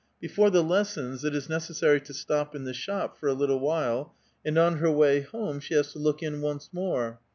Before 0.19 0.49
the 0.49 0.63
lessons 0.63 1.23
it 1.23 1.35
is 1.35 1.47
necessary 1.47 2.01
to 2.01 2.13
stop 2.15 2.55
in 2.55 2.63
the 2.63 2.73
shop 2.73 3.19
for 3.19 3.27
a 3.27 3.33
little 3.35 3.59
while, 3.59 4.15
and 4.43 4.57
on 4.57 4.77
her 4.77 4.89
way 4.89 5.21
home 5.21 5.59
she 5.59 5.75
has 5.75 5.93
to 5.93 5.99
look 5.99 6.23
in 6.23 6.41
once 6.41 6.69
more. 6.73 7.19